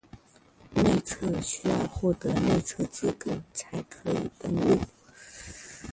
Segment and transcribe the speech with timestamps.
[0.73, 4.79] 内测需要获得内测资格才可以登录